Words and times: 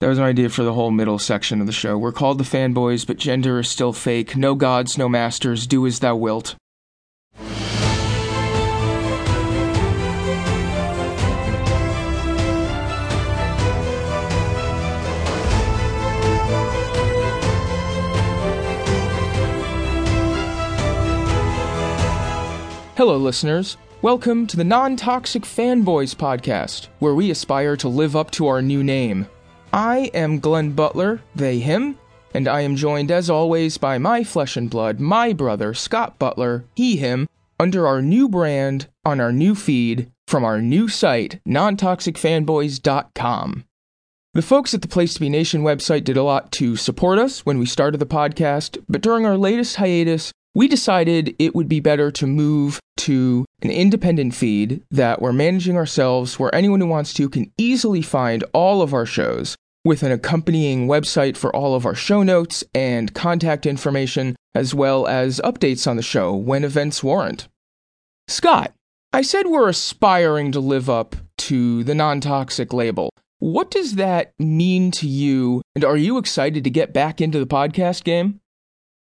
That 0.00 0.08
was 0.08 0.18
an 0.18 0.24
idea 0.24 0.50
for 0.50 0.62
the 0.62 0.74
whole 0.74 0.90
middle 0.90 1.18
section 1.18 1.62
of 1.62 1.66
the 1.66 1.72
show. 1.72 1.96
We're 1.96 2.12
called 2.12 2.36
the 2.36 2.44
fanboys, 2.44 3.06
but 3.06 3.16
gender 3.16 3.60
is 3.60 3.68
still 3.70 3.94
fake. 3.94 4.36
No 4.36 4.54
gods, 4.54 4.98
no 4.98 5.08
masters. 5.08 5.66
Do 5.66 5.86
as 5.86 6.00
thou 6.00 6.14
wilt. 6.16 6.54
Hello, 22.96 23.16
listeners. 23.16 23.78
Welcome 24.02 24.46
to 24.48 24.58
the 24.58 24.64
Non 24.64 24.96
Toxic 24.96 25.44
Fanboys 25.44 26.14
podcast, 26.14 26.88
where 26.98 27.14
we 27.14 27.30
aspire 27.30 27.78
to 27.78 27.88
live 27.88 28.14
up 28.14 28.30
to 28.32 28.46
our 28.46 28.60
new 28.60 28.84
name. 28.84 29.26
I 29.76 30.10
am 30.14 30.40
Glenn 30.40 30.70
Butler, 30.70 31.20
they, 31.34 31.58
him, 31.58 31.98
and 32.32 32.48
I 32.48 32.62
am 32.62 32.76
joined 32.76 33.10
as 33.10 33.28
always 33.28 33.76
by 33.76 33.98
my 33.98 34.24
flesh 34.24 34.56
and 34.56 34.70
blood, 34.70 35.00
my 35.00 35.34
brother, 35.34 35.74
Scott 35.74 36.18
Butler, 36.18 36.64
he, 36.74 36.96
him, 36.96 37.28
under 37.60 37.86
our 37.86 38.00
new 38.00 38.26
brand, 38.26 38.88
on 39.04 39.20
our 39.20 39.32
new 39.32 39.54
feed, 39.54 40.10
from 40.26 40.46
our 40.46 40.62
new 40.62 40.88
site, 40.88 41.40
nontoxicfanboys.com. 41.46 43.64
The 44.32 44.40
folks 44.40 44.72
at 44.72 44.80
the 44.80 44.88
Place 44.88 45.12
to 45.12 45.20
Be 45.20 45.28
Nation 45.28 45.62
website 45.62 46.04
did 46.04 46.16
a 46.16 46.22
lot 46.22 46.52
to 46.52 46.76
support 46.76 47.18
us 47.18 47.44
when 47.44 47.58
we 47.58 47.66
started 47.66 47.98
the 47.98 48.06
podcast, 48.06 48.82
but 48.88 49.02
during 49.02 49.26
our 49.26 49.36
latest 49.36 49.76
hiatus, 49.76 50.32
we 50.54 50.68
decided 50.68 51.36
it 51.38 51.54
would 51.54 51.68
be 51.68 51.80
better 51.80 52.10
to 52.12 52.26
move 52.26 52.80
to 52.96 53.44
an 53.60 53.70
independent 53.70 54.34
feed 54.34 54.82
that 54.90 55.20
we're 55.20 55.34
managing 55.34 55.76
ourselves, 55.76 56.38
where 56.38 56.54
anyone 56.54 56.80
who 56.80 56.86
wants 56.86 57.12
to 57.12 57.28
can 57.28 57.52
easily 57.58 58.00
find 58.00 58.42
all 58.54 58.80
of 58.80 58.94
our 58.94 59.04
shows 59.04 59.54
with 59.86 60.02
an 60.02 60.10
accompanying 60.10 60.88
website 60.88 61.36
for 61.36 61.54
all 61.54 61.74
of 61.74 61.86
our 61.86 61.94
show 61.94 62.22
notes 62.22 62.64
and 62.74 63.14
contact 63.14 63.64
information, 63.64 64.34
as 64.54 64.74
well 64.74 65.06
as 65.06 65.40
updates 65.44 65.86
on 65.86 65.96
the 65.96 66.02
show 66.02 66.34
when 66.34 66.64
events 66.64 67.02
warrant. 67.04 67.46
Scott, 68.26 68.74
I 69.12 69.22
said 69.22 69.46
we're 69.46 69.68
aspiring 69.68 70.50
to 70.52 70.60
live 70.60 70.90
up 70.90 71.14
to 71.38 71.84
the 71.84 71.94
non 71.94 72.20
toxic 72.20 72.72
label. 72.72 73.10
What 73.38 73.70
does 73.70 73.94
that 73.94 74.32
mean 74.38 74.90
to 74.92 75.06
you, 75.06 75.62
and 75.74 75.84
are 75.84 75.96
you 75.96 76.18
excited 76.18 76.64
to 76.64 76.70
get 76.70 76.92
back 76.92 77.20
into 77.20 77.38
the 77.38 77.46
podcast 77.46 78.02
game? 78.02 78.40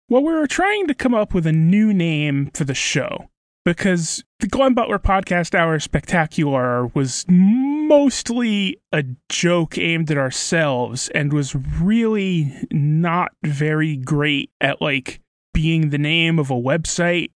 Well, 0.08 0.22
we're 0.22 0.46
trying 0.46 0.86
to 0.86 0.94
come 0.94 1.14
up 1.14 1.34
with 1.34 1.46
a 1.46 1.52
new 1.52 1.92
name 1.92 2.50
for 2.54 2.64
the 2.64 2.74
show 2.74 3.28
because 3.64 4.24
the 4.40 4.48
Glenn 4.48 4.74
Butler 4.74 4.98
Podcast 4.98 5.54
Hour 5.54 5.78
Spectacular 5.78 6.86
was 6.88 7.24
mostly 7.28 8.80
a 8.92 9.04
joke 9.28 9.78
aimed 9.78 10.10
at 10.10 10.18
ourselves 10.18 11.08
and 11.10 11.32
was 11.32 11.54
really 11.54 12.52
not 12.70 13.32
very 13.44 13.96
great 13.96 14.50
at 14.60 14.80
like 14.80 15.20
being 15.54 15.90
the 15.90 15.98
name 15.98 16.38
of 16.38 16.50
a 16.50 16.54
website 16.54 17.30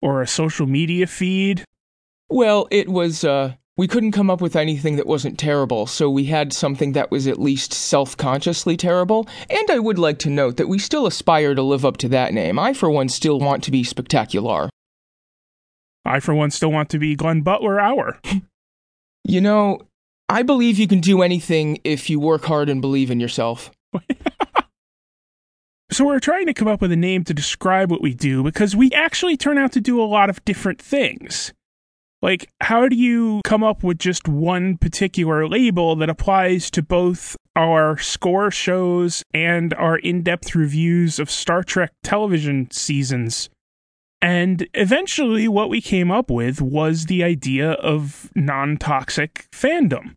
or 0.00 0.22
a 0.22 0.26
social 0.26 0.66
media 0.66 1.06
feed. 1.06 1.64
Well, 2.28 2.68
it 2.70 2.88
was 2.88 3.24
uh 3.24 3.54
we 3.76 3.88
couldn't 3.88 4.12
come 4.12 4.30
up 4.30 4.40
with 4.40 4.54
anything 4.54 4.94
that 4.96 5.06
wasn't 5.06 5.36
terrible, 5.36 5.88
so 5.88 6.08
we 6.08 6.26
had 6.26 6.52
something 6.52 6.92
that 6.92 7.10
was 7.10 7.26
at 7.26 7.40
least 7.40 7.72
self 7.72 8.16
consciously 8.16 8.76
terrible. 8.76 9.26
And 9.50 9.68
I 9.68 9.80
would 9.80 9.98
like 9.98 10.20
to 10.20 10.30
note 10.30 10.56
that 10.58 10.68
we 10.68 10.78
still 10.78 11.06
aspire 11.06 11.56
to 11.56 11.62
live 11.62 11.84
up 11.84 11.96
to 11.98 12.08
that 12.10 12.32
name. 12.32 12.56
I, 12.56 12.72
for 12.72 12.88
one, 12.88 13.08
still 13.08 13.40
want 13.40 13.64
to 13.64 13.72
be 13.72 13.82
spectacular. 13.82 14.70
I, 16.04 16.20
for 16.20 16.34
one, 16.34 16.50
still 16.50 16.70
want 16.70 16.90
to 16.90 16.98
be 16.98 17.14
Glenn 17.14 17.40
Butler 17.40 17.80
Hour. 17.80 18.20
you 19.24 19.40
know, 19.40 19.80
I 20.28 20.42
believe 20.42 20.78
you 20.78 20.86
can 20.86 21.00
do 21.00 21.22
anything 21.22 21.78
if 21.84 22.10
you 22.10 22.20
work 22.20 22.44
hard 22.44 22.68
and 22.68 22.80
believe 22.80 23.10
in 23.10 23.20
yourself. 23.20 23.70
so 25.90 26.04
we're 26.04 26.20
trying 26.20 26.46
to 26.46 26.54
come 26.54 26.68
up 26.68 26.80
with 26.80 26.92
a 26.92 26.96
name 26.96 27.24
to 27.24 27.34
describe 27.34 27.90
what 27.90 28.02
we 28.02 28.14
do 28.14 28.42
because 28.42 28.76
we 28.76 28.90
actually 28.92 29.36
turn 29.36 29.58
out 29.58 29.72
to 29.72 29.80
do 29.80 30.00
a 30.00 30.04
lot 30.04 30.30
of 30.30 30.44
different 30.44 30.80
things. 30.80 31.52
Like, 32.22 32.48
how 32.62 32.88
do 32.88 32.96
you 32.96 33.42
come 33.44 33.62
up 33.62 33.82
with 33.82 33.98
just 33.98 34.26
one 34.26 34.78
particular 34.78 35.46
label 35.46 35.94
that 35.96 36.08
applies 36.08 36.70
to 36.70 36.82
both 36.82 37.36
our 37.54 37.98
score 37.98 38.50
shows 38.50 39.22
and 39.34 39.74
our 39.74 39.98
in 39.98 40.22
depth 40.22 40.54
reviews 40.54 41.18
of 41.18 41.30
Star 41.30 41.62
Trek 41.62 41.92
television 42.02 42.70
seasons? 42.70 43.50
And 44.24 44.66
eventually, 44.72 45.48
what 45.48 45.68
we 45.68 45.82
came 45.82 46.10
up 46.10 46.30
with 46.30 46.62
was 46.62 47.04
the 47.04 47.22
idea 47.22 47.72
of 47.72 48.30
non 48.34 48.78
toxic 48.78 49.46
fandom. 49.52 50.16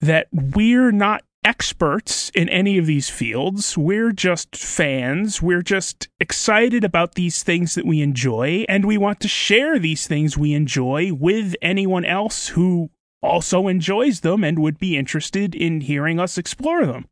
That 0.00 0.28
we're 0.30 0.92
not 0.92 1.24
experts 1.44 2.30
in 2.32 2.48
any 2.48 2.78
of 2.78 2.86
these 2.86 3.10
fields. 3.10 3.76
We're 3.76 4.12
just 4.12 4.54
fans. 4.54 5.42
We're 5.42 5.62
just 5.62 6.10
excited 6.20 6.84
about 6.84 7.16
these 7.16 7.42
things 7.42 7.74
that 7.74 7.84
we 7.84 8.00
enjoy, 8.02 8.64
and 8.68 8.84
we 8.84 8.98
want 8.98 9.18
to 9.22 9.28
share 9.28 9.80
these 9.80 10.06
things 10.06 10.38
we 10.38 10.54
enjoy 10.54 11.12
with 11.12 11.56
anyone 11.60 12.04
else 12.04 12.46
who 12.50 12.88
also 13.20 13.66
enjoys 13.66 14.20
them 14.20 14.44
and 14.44 14.60
would 14.60 14.78
be 14.78 14.96
interested 14.96 15.56
in 15.56 15.80
hearing 15.80 16.20
us 16.20 16.38
explore 16.38 16.86
them. 16.86 17.06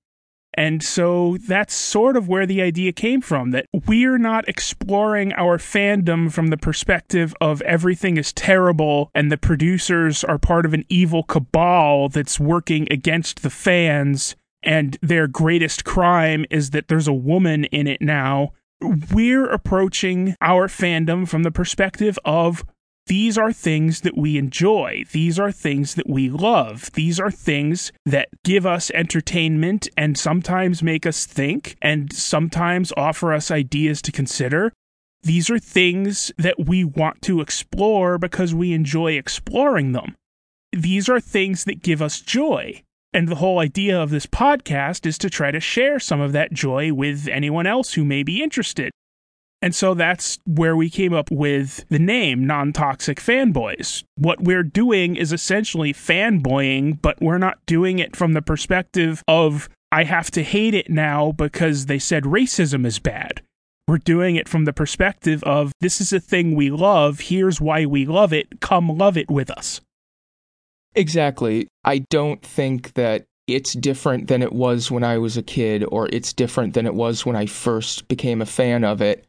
And 0.55 0.83
so 0.83 1.37
that's 1.47 1.75
sort 1.75 2.17
of 2.17 2.29
where 2.29 2.47
the 2.47 2.61
idea 2.61 2.93
came 2.93 3.21
from 3.21 3.53
that 3.53 3.67
we're 3.87 4.19
not 4.19 4.49
exploring 4.49 5.33
our 5.35 5.59
fandom 5.59 6.33
from 6.33 6.49
the 6.49 6.57
perspective 6.57 7.35
of 7.41 7.63
everything 7.63 8.17
is 8.17 8.33
terrible 8.33 9.11
and 9.15 9.31
the 9.31 9.39
producers 9.39 10.25
are 10.25 10.39
part 10.39 10.67
of 10.67 10.75
an 10.75 10.85
evil 10.89 11.23
cabal 11.23 12.09
that's 12.09 12.41
working 12.41 12.89
against 12.91 13.43
the 13.43 13.51
fans 13.51 14.35
and 14.63 14.99
their 15.01 15.27
greatest 15.27 15.85
crime 15.85 16.45
is 16.51 16.71
that 16.71 16.89
there's 16.89 17.09
a 17.09 17.13
woman 17.13 17.65
in 17.65 17.87
it 17.87 18.03
now. 18.03 18.51
We're 19.13 19.49
approaching 19.49 20.37
our 20.41 20.69
fandom 20.69 21.29
from 21.29 21.43
the 21.43 21.51
perspective 21.51 22.19
of 22.25 22.65
these 23.11 23.37
are 23.37 23.53
things 23.53 24.03
that 24.03 24.17
we 24.17 24.39
enjoy. 24.39 25.03
These 25.11 25.37
are 25.37 25.51
things 25.51 25.97
that 25.97 26.09
we 26.09 26.31
love. 26.31 26.93
These 26.93 27.19
are 27.19 27.33
things 27.33 27.91
that 28.07 28.29
give 28.45 28.65
us 28.65 28.89
entertainment 28.93 29.89
and 29.97 30.17
sometimes 30.17 30.81
make 30.81 31.05
us 31.05 31.27
think 31.27 31.77
and 31.83 32.13
sometimes 32.13 32.93
offer 32.97 33.33
us 33.33 33.51
ideas 33.51 34.01
to 34.03 34.13
consider. 34.13 34.73
These 35.25 35.51
are 35.51 35.59
things 35.59 36.31
that 36.39 36.69
we 36.69 36.85
want 36.85 37.21
to 37.23 37.41
explore 37.41 38.17
because 38.17 38.55
we 38.55 38.73
enjoy 38.73 39.15
exploring 39.15 39.91
them. 39.91 40.15
These 40.71 41.09
are 41.09 41.19
things 41.19 41.65
that 41.65 41.83
give 41.83 42.01
us 42.01 42.21
joy. 42.21 42.81
And 43.13 43.27
the 43.27 43.43
whole 43.43 43.59
idea 43.59 44.01
of 44.01 44.11
this 44.11 44.27
podcast 44.27 45.05
is 45.05 45.19
to 45.19 45.29
try 45.29 45.51
to 45.51 45.59
share 45.59 45.99
some 45.99 46.21
of 46.21 46.31
that 46.31 46.53
joy 46.53 46.93
with 46.93 47.27
anyone 47.27 47.67
else 47.67 47.95
who 47.95 48.05
may 48.05 48.23
be 48.23 48.41
interested. 48.41 48.93
And 49.63 49.75
so 49.75 49.93
that's 49.93 50.39
where 50.47 50.75
we 50.75 50.89
came 50.89 51.13
up 51.13 51.31
with 51.31 51.85
the 51.91 51.99
name 51.99 52.47
Non 52.47 52.73
Toxic 52.73 53.21
Fanboys. 53.21 54.05
What 54.17 54.41
we're 54.41 54.63
doing 54.63 55.17
is 55.17 55.33
essentially 55.33 55.93
fanboying, 55.93 57.01
but 57.03 57.21
we're 57.21 57.39
not 57.39 57.59
doing 57.67 57.99
it 57.99 58.17
from 58.17 58.33
the 58.33 58.41
perspective 58.41 59.23
of, 59.29 59.69
I 59.93 60.05
have 60.05 60.31
to 60.33 60.43
hate 60.43 60.75
it 60.75 60.89
now 60.89 61.33
because 61.33 61.87
they 61.87 61.99
said 61.99 62.25
racism 62.25 62.87
is 62.87 62.99
bad. 62.99 63.43
We're 63.87 63.99
doing 63.99 64.37
it 64.37 64.49
from 64.49 64.65
the 64.65 64.73
perspective 64.73 65.43
of, 65.43 65.73
this 65.81 66.01
is 66.01 66.13
a 66.13 66.21
thing 66.21 66.55
we 66.55 66.71
love, 66.71 67.21
here's 67.21 67.61
why 67.61 67.85
we 67.85 68.07
love 68.07 68.33
it, 68.33 68.61
come 68.61 68.89
love 68.89 69.19
it 69.19 69.31
with 69.31 69.51
us. 69.51 69.83
Exactly. 70.95 71.69
I 71.85 71.99
don't 71.99 72.41
think 72.41 72.95
that 72.95 73.25
it's 73.47 73.75
different 73.75 74.29
than 74.29 74.43
it 74.43 74.53
was 74.53 74.91
when 74.91 75.05
I 75.05 75.19
was 75.19 75.37
a 75.37 75.43
kid, 75.43 75.85
or 75.89 76.09
it's 76.13 76.33
different 76.33 76.73
than 76.75 76.87
it 76.87 76.95
was 76.95 77.27
when 77.27 77.37
I 77.37 77.47
first 77.47 78.09
became 78.09 78.41
a 78.41 78.47
fan 78.47 78.85
of 78.85 79.03
it 79.03 79.27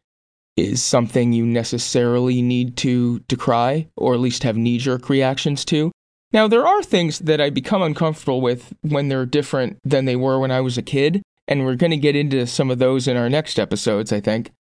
is 0.57 0.83
something 0.83 1.33
you 1.33 1.45
necessarily 1.45 2.41
need 2.41 2.77
to 2.77 3.19
decry 3.27 3.87
or 3.95 4.13
at 4.13 4.19
least 4.19 4.43
have 4.43 4.57
knee 4.57 4.77
jerk 4.77 5.09
reactions 5.09 5.63
to. 5.65 5.91
Now, 6.33 6.47
there 6.47 6.65
are 6.65 6.81
things 6.81 7.19
that 7.19 7.41
I 7.41 7.49
become 7.49 7.81
uncomfortable 7.81 8.41
with 8.41 8.73
when 8.81 9.09
they're 9.09 9.25
different 9.25 9.79
than 9.83 10.05
they 10.05 10.15
were 10.15 10.39
when 10.39 10.51
I 10.51 10.61
was 10.61 10.77
a 10.77 10.81
kid, 10.81 11.21
and 11.47 11.65
we're 11.65 11.75
going 11.75 11.91
to 11.91 11.97
get 11.97 12.15
into 12.15 12.47
some 12.47 12.71
of 12.71 12.79
those 12.79 13.07
in 13.07 13.17
our 13.17 13.29
next 13.29 13.59
episodes, 13.59 14.13
I 14.13 14.21
think. 14.21 14.51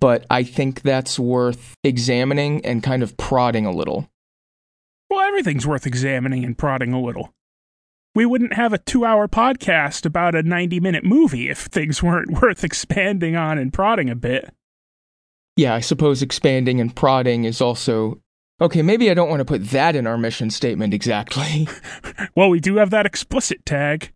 But 0.00 0.26
I 0.28 0.42
think 0.42 0.82
that's 0.82 1.18
worth 1.18 1.74
examining 1.82 2.64
and 2.66 2.82
kind 2.82 3.02
of 3.02 3.16
prodding 3.16 3.64
a 3.64 3.72
little. 3.72 4.08
Well, 5.08 5.20
everything's 5.20 5.66
worth 5.66 5.86
examining 5.86 6.44
and 6.44 6.58
prodding 6.58 6.92
a 6.92 7.00
little. 7.00 7.30
We 8.14 8.26
wouldn't 8.26 8.52
have 8.52 8.72
a 8.72 8.78
two 8.78 9.04
hour 9.04 9.26
podcast 9.26 10.04
about 10.04 10.34
a 10.34 10.42
90 10.42 10.78
minute 10.80 11.04
movie 11.04 11.48
if 11.48 11.60
things 11.60 12.02
weren't 12.02 12.30
worth 12.42 12.64
expanding 12.64 13.34
on 13.34 13.56
and 13.56 13.72
prodding 13.72 14.10
a 14.10 14.14
bit 14.14 14.52
yeah, 15.56 15.74
I 15.74 15.80
suppose 15.80 16.22
expanding 16.22 16.80
and 16.80 16.94
prodding 16.94 17.44
is 17.44 17.60
also. 17.60 18.20
Okay, 18.60 18.82
maybe 18.82 19.10
I 19.10 19.14
don't 19.14 19.28
want 19.28 19.40
to 19.40 19.44
put 19.44 19.70
that 19.70 19.96
in 19.96 20.06
our 20.06 20.16
mission 20.16 20.48
statement 20.48 20.94
exactly. 20.94 21.68
well, 22.36 22.48
we 22.48 22.60
do 22.60 22.76
have 22.76 22.90
that 22.90 23.06
explicit 23.06 23.66
tag. 23.66 24.12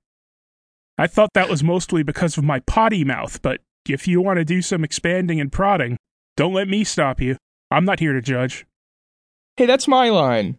I 0.97 1.07
thought 1.07 1.31
that 1.35 1.49
was 1.49 1.63
mostly 1.63 2.03
because 2.03 2.39
of 2.39 2.45
my 2.45 2.61
potty 2.61 3.05
mouth, 3.05 3.43
but 3.43 3.61
if 3.89 4.07
you 4.07 4.21
want 4.21 4.39
to 4.39 4.45
do 4.45 4.63
some 4.63 4.85
expanding 4.85 5.41
and 5.41 5.51
prodding, 5.51 5.97
don't 6.37 6.55
let 6.55 6.69
me 6.69 6.85
stop 6.85 7.21
you. 7.21 7.37
I'm 7.71 7.85
not 7.85 8.01
here 8.01 8.13
to 8.13 8.23
judge. 8.23 8.65
Hey, 9.57 9.67
that's 9.67 9.89
my 9.89 10.09
line. 10.09 10.59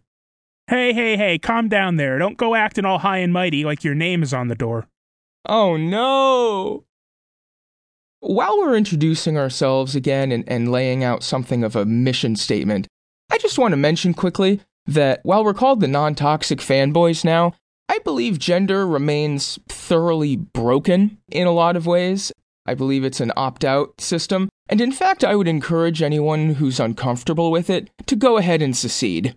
Hey, 0.66 0.92
hey, 0.92 1.16
hey, 1.16 1.38
calm 1.38 1.68
down 1.68 1.96
there. 1.96 2.18
Don't 2.18 2.36
go 2.36 2.54
acting 2.54 2.84
all 2.84 2.98
high 2.98 3.18
and 3.18 3.32
mighty 3.32 3.64
like 3.64 3.82
your 3.82 3.94
name 3.94 4.22
is 4.22 4.34
on 4.34 4.48
the 4.48 4.54
door. 4.54 4.86
Oh 5.46 5.76
no! 5.76 6.84
While 8.20 8.58
we're 8.58 8.76
introducing 8.76 9.38
ourselves 9.38 9.96
again 9.96 10.30
and, 10.30 10.44
and 10.46 10.70
laying 10.70 11.02
out 11.02 11.22
something 11.22 11.64
of 11.64 11.74
a 11.74 11.86
mission 11.86 12.36
statement, 12.36 12.86
I 13.30 13.38
just 13.38 13.58
want 13.58 13.72
to 13.72 13.78
mention 13.78 14.12
quickly 14.12 14.60
that 14.86 15.20
while 15.22 15.42
we're 15.42 15.54
called 15.54 15.80
the 15.80 15.88
non 15.88 16.14
toxic 16.14 16.58
fanboys 16.58 17.24
now, 17.24 17.54
I 17.88 17.98
believe 18.00 18.38
gender 18.38 18.86
remains 18.86 19.58
thoroughly 19.68 20.36
broken 20.36 21.18
in 21.32 21.46
a 21.46 21.52
lot 21.52 21.76
of 21.76 21.86
ways. 21.86 22.30
I 22.66 22.74
believe 22.74 23.04
it's 23.04 23.20
an 23.20 23.32
opt 23.36 23.64
out 23.64 24.00
system, 24.00 24.50
and 24.68 24.80
in 24.80 24.92
fact, 24.92 25.24
I 25.24 25.34
would 25.34 25.48
encourage 25.48 26.02
anyone 26.02 26.54
who's 26.54 26.78
uncomfortable 26.78 27.50
with 27.50 27.70
it 27.70 27.90
to 28.06 28.16
go 28.16 28.36
ahead 28.36 28.60
and 28.60 28.76
secede. 28.76 29.34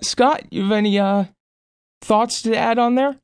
Scott, 0.00 0.46
you 0.50 0.62
have 0.62 0.72
any 0.72 0.98
uh, 0.98 1.26
thoughts 2.00 2.40
to 2.42 2.56
add 2.56 2.78
on 2.78 2.94
there? 2.94 3.16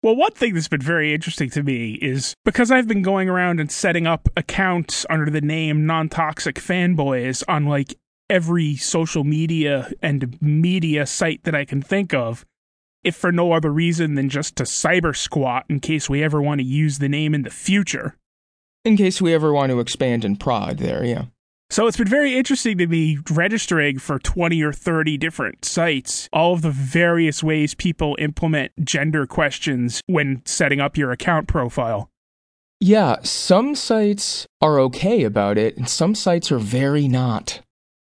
Well, 0.00 0.14
one 0.14 0.32
thing 0.32 0.54
that's 0.54 0.68
been 0.68 0.80
very 0.80 1.12
interesting 1.12 1.50
to 1.50 1.62
me 1.62 1.94
is 1.94 2.34
because 2.44 2.70
I've 2.70 2.86
been 2.86 3.02
going 3.02 3.28
around 3.28 3.58
and 3.58 3.70
setting 3.70 4.06
up 4.06 4.28
accounts 4.36 5.04
under 5.10 5.28
the 5.28 5.40
name 5.40 5.86
Non 5.86 6.08
Toxic 6.08 6.54
Fanboys 6.56 7.42
on 7.48 7.66
like 7.66 7.98
every 8.30 8.76
social 8.76 9.24
media 9.24 9.90
and 10.00 10.40
media 10.40 11.04
site 11.04 11.42
that 11.44 11.54
I 11.54 11.64
can 11.64 11.82
think 11.82 12.14
of, 12.14 12.44
if 13.02 13.16
for 13.16 13.32
no 13.32 13.52
other 13.52 13.72
reason 13.72 14.14
than 14.14 14.28
just 14.28 14.54
to 14.56 14.62
cyber 14.64 15.16
squat 15.16 15.64
in 15.68 15.80
case 15.80 16.08
we 16.08 16.22
ever 16.22 16.40
want 16.40 16.60
to 16.60 16.66
use 16.66 16.98
the 16.98 17.08
name 17.08 17.34
in 17.34 17.42
the 17.42 17.50
future. 17.50 18.16
In 18.84 18.96
case 18.96 19.20
we 19.20 19.34
ever 19.34 19.52
want 19.52 19.70
to 19.70 19.80
expand 19.80 20.24
and 20.24 20.38
prod 20.38 20.78
there, 20.78 21.04
yeah. 21.04 21.24
So 21.70 21.86
it's 21.86 21.98
been 21.98 22.08
very 22.08 22.34
interesting 22.34 22.78
to 22.78 22.86
me 22.86 23.18
registering 23.30 23.98
for 23.98 24.18
20 24.18 24.62
or 24.62 24.72
30 24.72 25.18
different 25.18 25.66
sites, 25.66 26.26
all 26.32 26.54
of 26.54 26.62
the 26.62 26.70
various 26.70 27.42
ways 27.42 27.74
people 27.74 28.16
implement 28.18 28.72
gender 28.84 29.26
questions 29.26 30.00
when 30.06 30.40
setting 30.46 30.80
up 30.80 30.96
your 30.96 31.12
account 31.12 31.46
profile. 31.46 32.08
Yeah, 32.80 33.16
some 33.22 33.74
sites 33.74 34.46
are 34.62 34.80
okay 34.80 35.24
about 35.24 35.58
it, 35.58 35.76
and 35.76 35.88
some 35.88 36.14
sites 36.14 36.50
are 36.50 36.58
very 36.58 37.06
not. 37.06 37.60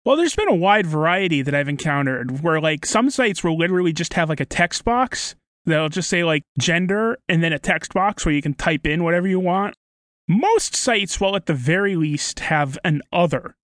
Well, 0.04 0.16
there's 0.16 0.36
been 0.36 0.48
a 0.48 0.54
wide 0.54 0.86
variety 0.86 1.42
that 1.42 1.54
I've 1.54 1.68
encountered 1.68 2.42
where, 2.42 2.60
like, 2.60 2.86
some 2.86 3.10
sites 3.10 3.42
will 3.42 3.58
literally 3.58 3.92
just 3.92 4.14
have 4.14 4.28
like 4.28 4.40
a 4.40 4.46
text 4.46 4.84
box. 4.84 5.34
They'll 5.66 5.88
just 5.88 6.08
say, 6.08 6.22
like, 6.22 6.44
gender 6.60 7.18
and 7.28 7.42
then 7.42 7.52
a 7.52 7.58
text 7.58 7.92
box 7.92 8.24
where 8.24 8.34
you 8.34 8.40
can 8.40 8.54
type 8.54 8.86
in 8.86 9.02
whatever 9.02 9.26
you 9.26 9.40
want. 9.40 9.74
Most 10.28 10.76
sites 10.76 11.20
will, 11.20 11.34
at 11.34 11.46
the 11.46 11.54
very 11.54 11.96
least, 11.96 12.40
have 12.40 12.78
an 12.84 13.00
other. 13.12 13.56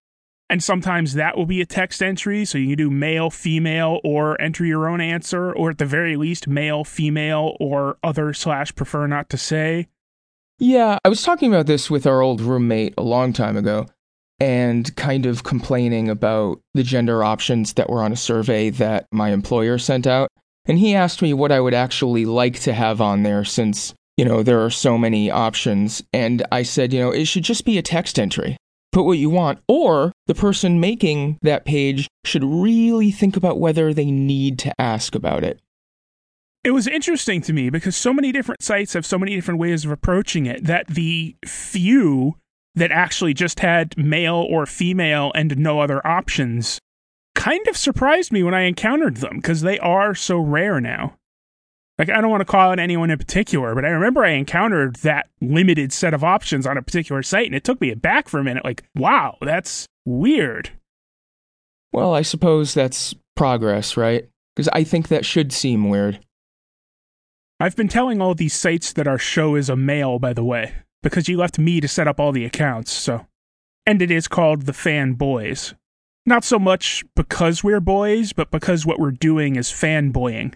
And 0.48 0.62
sometimes 0.62 1.14
that 1.14 1.36
will 1.36 1.46
be 1.46 1.60
a 1.60 1.66
text 1.66 2.02
entry. 2.02 2.44
So 2.44 2.58
you 2.58 2.68
can 2.68 2.78
do 2.78 2.90
male, 2.90 3.30
female, 3.30 4.00
or 4.02 4.40
enter 4.40 4.64
your 4.64 4.88
own 4.88 5.00
answer, 5.00 5.52
or 5.52 5.70
at 5.70 5.78
the 5.78 5.84
very 5.84 6.16
least, 6.16 6.48
male, 6.48 6.84
female, 6.84 7.56
or 7.60 7.98
other 8.02 8.32
slash 8.32 8.74
prefer 8.74 9.06
not 9.06 9.28
to 9.30 9.36
say. 9.36 9.88
Yeah, 10.58 10.98
I 11.04 11.08
was 11.08 11.22
talking 11.22 11.52
about 11.52 11.66
this 11.66 11.90
with 11.90 12.06
our 12.06 12.22
old 12.22 12.40
roommate 12.40 12.94
a 12.96 13.02
long 13.02 13.32
time 13.32 13.56
ago 13.56 13.86
and 14.40 14.94
kind 14.96 15.26
of 15.26 15.44
complaining 15.44 16.08
about 16.08 16.60
the 16.74 16.82
gender 16.82 17.24
options 17.24 17.74
that 17.74 17.90
were 17.90 18.02
on 18.02 18.12
a 18.12 18.16
survey 18.16 18.70
that 18.70 19.06
my 19.12 19.30
employer 19.30 19.78
sent 19.78 20.06
out. 20.06 20.30
And 20.66 20.78
he 20.78 20.94
asked 20.94 21.20
me 21.20 21.34
what 21.34 21.52
I 21.52 21.60
would 21.60 21.74
actually 21.74 22.24
like 22.24 22.60
to 22.60 22.72
have 22.72 23.00
on 23.00 23.22
there 23.22 23.44
since, 23.44 23.94
you 24.16 24.24
know, 24.24 24.42
there 24.42 24.64
are 24.64 24.70
so 24.70 24.96
many 24.96 25.30
options. 25.30 26.02
And 26.12 26.44
I 26.52 26.62
said, 26.62 26.92
you 26.92 27.00
know, 27.00 27.10
it 27.10 27.26
should 27.26 27.44
just 27.44 27.64
be 27.64 27.78
a 27.78 27.82
text 27.82 28.18
entry. 28.18 28.56
Put 28.92 29.04
what 29.04 29.18
you 29.18 29.28
want. 29.28 29.58
Or 29.66 30.12
the 30.26 30.34
person 30.34 30.80
making 30.80 31.38
that 31.42 31.64
page 31.64 32.08
should 32.24 32.44
really 32.44 33.10
think 33.10 33.36
about 33.36 33.58
whether 33.58 33.92
they 33.92 34.10
need 34.10 34.58
to 34.60 34.80
ask 34.80 35.14
about 35.14 35.42
it. 35.42 35.60
It 36.62 36.70
was 36.70 36.86
interesting 36.86 37.42
to 37.42 37.52
me 37.52 37.68
because 37.68 37.96
so 37.96 38.14
many 38.14 38.32
different 38.32 38.62
sites 38.62 38.94
have 38.94 39.04
so 39.04 39.18
many 39.18 39.34
different 39.34 39.60
ways 39.60 39.84
of 39.84 39.90
approaching 39.90 40.46
it 40.46 40.64
that 40.64 40.86
the 40.86 41.36
few 41.44 42.36
that 42.74 42.90
actually 42.90 43.34
just 43.34 43.60
had 43.60 43.98
male 43.98 44.46
or 44.48 44.64
female 44.64 45.30
and 45.34 45.58
no 45.58 45.80
other 45.80 46.04
options 46.06 46.78
kind 47.34 47.66
of 47.68 47.76
surprised 47.76 48.32
me 48.32 48.42
when 48.42 48.54
I 48.54 48.62
encountered 48.62 49.18
them 49.18 49.36
because 49.36 49.60
they 49.60 49.78
are 49.80 50.14
so 50.14 50.38
rare 50.38 50.80
now. 50.80 51.16
Like, 51.98 52.10
I 52.10 52.20
don't 52.20 52.30
want 52.30 52.40
to 52.40 52.46
call 52.46 52.72
out 52.72 52.80
anyone 52.80 53.10
in 53.10 53.18
particular, 53.18 53.74
but 53.74 53.84
I 53.84 53.88
remember 53.88 54.24
I 54.24 54.30
encountered 54.30 54.96
that 54.96 55.28
limited 55.40 55.92
set 55.92 56.12
of 56.12 56.24
options 56.24 56.66
on 56.66 56.76
a 56.76 56.82
particular 56.82 57.22
site 57.22 57.46
and 57.46 57.54
it 57.54 57.62
took 57.62 57.80
me 57.80 57.90
aback 57.90 58.28
for 58.28 58.40
a 58.40 58.44
minute. 58.44 58.64
Like, 58.64 58.82
wow, 58.96 59.36
that's 59.40 59.86
weird. 60.04 60.70
Well, 61.92 62.12
I 62.12 62.22
suppose 62.22 62.74
that's 62.74 63.14
progress, 63.36 63.96
right? 63.96 64.28
Because 64.54 64.68
I 64.72 64.82
think 64.82 65.08
that 65.08 65.24
should 65.24 65.52
seem 65.52 65.88
weird. 65.88 66.18
I've 67.60 67.76
been 67.76 67.88
telling 67.88 68.20
all 68.20 68.34
these 68.34 68.54
sites 68.54 68.92
that 68.94 69.06
our 69.06 69.18
show 69.18 69.54
is 69.54 69.68
a 69.68 69.76
male, 69.76 70.18
by 70.18 70.32
the 70.32 70.42
way 70.42 70.74
because 71.04 71.28
you 71.28 71.36
left 71.36 71.58
me 71.58 71.80
to 71.80 71.86
set 71.86 72.08
up 72.08 72.18
all 72.18 72.32
the 72.32 72.46
accounts, 72.46 72.90
so. 72.90 73.26
And 73.86 74.02
it 74.02 74.10
is 74.10 74.26
called 74.26 74.62
the 74.62 74.72
Fan 74.72 75.12
Boys. 75.12 75.74
Not 76.26 76.42
so 76.42 76.58
much 76.58 77.04
because 77.14 77.62
we're 77.62 77.80
boys, 77.80 78.32
but 78.32 78.50
because 78.50 78.86
what 78.86 78.98
we're 78.98 79.10
doing 79.10 79.56
is 79.56 79.68
fanboying. 79.68 80.54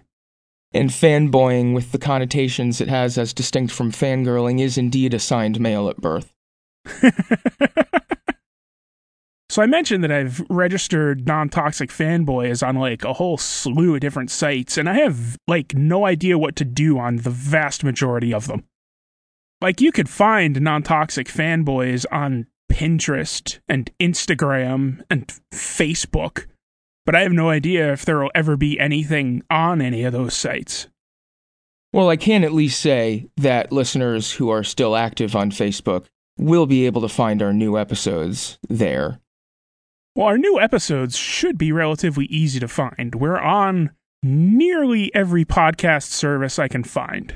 And 0.73 0.91
fanboying, 0.91 1.75
with 1.75 1.93
the 1.93 1.99
connotations 1.99 2.81
it 2.81 2.89
has 2.89 3.17
as 3.17 3.33
distinct 3.33 3.73
from 3.73 3.91
fangirling, 3.91 4.61
is 4.61 4.77
indeed 4.77 5.15
assigned 5.15 5.59
male 5.61 5.89
at 5.89 5.97
birth. 5.97 6.35
so 9.49 9.63
I 9.63 9.67
mentioned 9.67 10.05
that 10.05 10.13
I've 10.13 10.45
registered 10.51 11.27
non-toxic 11.27 11.89
fanboys 11.91 12.67
on 12.67 12.77
like 12.77 13.05
a 13.05 13.15
whole 13.15 13.39
slew 13.39 13.95
of 13.95 14.01
different 14.01 14.31
sites, 14.31 14.77
and 14.77 14.91
I 14.91 14.99
have 14.99 15.39
like 15.49 15.75
no 15.75 16.05
idea 16.05 16.37
what 16.37 16.57
to 16.57 16.65
do 16.65 16.99
on 16.99 17.17
the 17.17 17.31
vast 17.31 17.83
majority 17.83 18.35
of 18.35 18.47
them. 18.47 18.65
Like 19.61 19.81
you 19.81 19.91
could 19.91 20.09
find 20.09 20.61
non-toxic 20.61 21.29
fanboys 21.29 22.05
on 22.13 22.47
Pinterest 22.71 23.59
and 23.69 23.91
Instagram 23.99 25.03
and 25.11 25.27
Facebook, 25.53 26.47
but 27.09 27.15
I 27.15 27.23
have 27.23 27.33
no 27.33 27.49
idea 27.49 27.91
if 27.91 28.05
there 28.05 28.19
will 28.19 28.31
ever 28.35 28.55
be 28.55 28.79
anything 28.79 29.43
on 29.49 29.81
any 29.81 30.05
of 30.05 30.13
those 30.13 30.35
sites. 30.35 30.89
Well, 31.91 32.11
I 32.11 32.17
can 32.17 32.45
at 32.45 32.53
least 32.53 32.81
say 32.81 33.31
that 33.39 33.73
listeners 33.73 34.33
who 34.33 34.51
are 34.51 34.63
still 34.63 34.95
active 34.95 35.35
on 35.35 35.51
Facebook 35.51 36.05
will 36.37 36.67
be 36.67 36.85
able 36.85 37.01
to 37.01 37.09
find 37.09 37.41
our 37.41 37.55
new 37.55 37.79
episodes 37.79 38.59
there. 38.69 39.21
Well, 40.15 40.27
our 40.27 40.37
new 40.37 40.61
episodes 40.61 41.17
should 41.17 41.57
be 41.57 41.73
relatively 41.73 42.27
easy 42.27 42.61
to 42.61 42.69
find. 42.69 43.15
We're 43.15 43.41
on 43.41 43.93
nearly 44.23 45.11
every 45.15 45.47
podcast 45.47 46.09
service 46.09 46.59
I 46.59 46.69
can 46.69 46.85
find. 46.85 47.35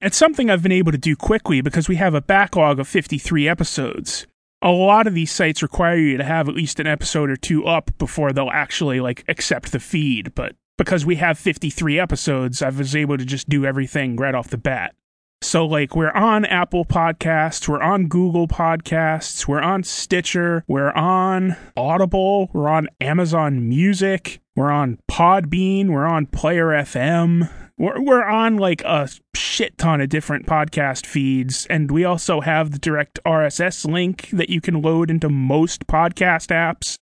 It's 0.00 0.16
something 0.16 0.48
I've 0.48 0.62
been 0.62 0.70
able 0.70 0.92
to 0.92 0.98
do 0.98 1.16
quickly 1.16 1.62
because 1.62 1.88
we 1.88 1.96
have 1.96 2.14
a 2.14 2.22
backlog 2.22 2.78
of 2.78 2.86
53 2.86 3.48
episodes. 3.48 4.28
A 4.62 4.70
lot 4.70 5.06
of 5.06 5.14
these 5.14 5.32
sites 5.32 5.62
require 5.62 5.96
you 5.96 6.18
to 6.18 6.24
have 6.24 6.48
at 6.48 6.54
least 6.54 6.80
an 6.80 6.86
episode 6.86 7.30
or 7.30 7.36
two 7.36 7.66
up 7.66 7.90
before 7.98 8.32
they'll 8.32 8.50
actually 8.50 9.00
like 9.00 9.24
accept 9.26 9.72
the 9.72 9.80
feed, 9.80 10.34
but 10.34 10.54
because 10.76 11.04
we 11.04 11.16
have 11.16 11.38
53 11.38 11.98
episodes, 11.98 12.62
I 12.62 12.70
was 12.70 12.96
able 12.96 13.18
to 13.18 13.24
just 13.24 13.48
do 13.48 13.66
everything 13.66 14.16
right 14.16 14.34
off 14.34 14.48
the 14.48 14.58
bat. 14.58 14.94
So, 15.42 15.64
like, 15.64 15.96
we're 15.96 16.10
on 16.10 16.44
Apple 16.44 16.84
Podcasts, 16.84 17.66
we're 17.66 17.82
on 17.82 18.08
Google 18.08 18.46
Podcasts, 18.46 19.48
we're 19.48 19.62
on 19.62 19.82
Stitcher, 19.82 20.64
we're 20.68 20.92
on 20.92 21.56
Audible, 21.78 22.50
we're 22.52 22.68
on 22.68 22.88
Amazon 23.00 23.66
Music, 23.66 24.40
we're 24.54 24.70
on 24.70 24.98
Podbean, 25.10 25.88
we're 25.88 26.06
on 26.06 26.26
Player 26.26 26.66
FM, 26.66 27.50
we're, 27.80 28.00
we're 28.02 28.24
on 28.24 28.58
like 28.58 28.82
a 28.82 29.08
shit 29.34 29.78
ton 29.78 30.02
of 30.02 30.10
different 30.10 30.46
podcast 30.46 31.06
feeds, 31.06 31.64
and 31.66 31.90
we 31.90 32.04
also 32.04 32.42
have 32.42 32.72
the 32.72 32.78
direct 32.78 33.18
RSS 33.24 33.90
link 33.90 34.28
that 34.30 34.50
you 34.50 34.60
can 34.60 34.82
load 34.82 35.10
into 35.10 35.30
most 35.30 35.86
podcast 35.86 36.48
apps. 36.48 36.98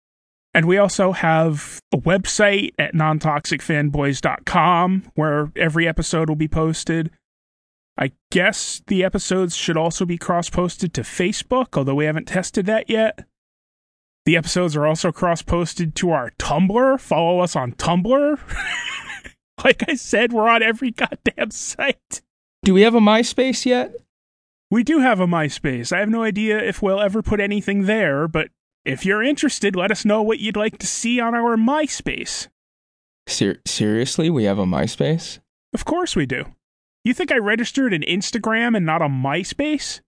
And 0.55 0.67
we 0.67 0.79
also 0.79 1.13
have 1.13 1.79
a 1.93 1.99
website 1.99 2.71
at 2.79 2.95
nontoxicfanboys.com 2.95 5.13
where 5.15 5.53
every 5.57 5.87
episode 5.87 6.31
will 6.31 6.37
be 6.37 6.49
posted. 6.49 7.11
I 7.99 8.13
guess 8.31 8.81
the 8.87 9.05
episodes 9.05 9.55
should 9.55 9.77
also 9.77 10.07
be 10.07 10.17
cross 10.17 10.49
posted 10.49 10.95
to 10.95 11.03
Facebook, 11.03 11.77
although 11.77 11.97
we 11.97 12.07
haven't 12.07 12.29
tested 12.29 12.65
that 12.67 12.89
yet. 12.89 13.27
The 14.25 14.39
episodes 14.39 14.75
are 14.77 14.87
also 14.87 15.13
cross 15.13 15.43
posted 15.43 15.95
to 15.97 16.13
our 16.13 16.31
Tumblr. 16.39 16.99
Follow 16.99 17.41
us 17.41 17.55
on 17.57 17.73
Tumblr. 17.73 18.41
like 19.65 19.89
I 19.89 19.95
said, 19.95 20.33
we're 20.33 20.49
on 20.49 20.63
every 20.63 20.91
goddamn 20.91 21.51
site. 21.51 22.23
Do 22.63 22.75
we 22.75 22.83
have 22.83 22.95
a 22.95 23.01
MySpace 23.01 23.67
yet? 23.67 23.95
We 24.71 24.83
do 24.85 25.01
have 25.01 25.21
a 25.21 25.27
MySpace. 25.27 25.93
I 25.93 26.01
have 26.01 26.09
no 26.09 26.23
idea 26.23 26.59
if 26.59 26.81
we'll 26.81 27.01
ever 27.01 27.23
put 27.23 27.41
anything 27.41 27.85
there, 27.85 28.27
but 28.27 28.49
if 28.85 29.05
you're 29.05 29.23
interested, 29.23 29.77
let 29.77 29.91
us 29.91 30.05
know 30.05 30.23
what 30.23 30.39
you'd 30.39 30.57
like 30.57 30.79
to 30.79 30.87
see 30.87 31.21
on 31.21 31.35
our 31.35 31.57
MySpace. 31.57 32.49
Ser- 33.29 33.61
seriously, 33.67 34.31
we 34.31 34.45
have 34.45 34.59
a 34.59 34.65
MySpace? 34.65 35.41
Of 35.75 35.85
course 35.85 36.17
we 36.17 36.27
do. 36.27 36.45
You 37.05 37.15
think 37.15 37.33
I 37.33 37.39
registered 37.39 37.93
an 37.93 38.03
Instagram 38.03 38.77
and 38.77 38.87
not 38.87 39.03
a 39.03 39.09
MySpace? 39.09 40.01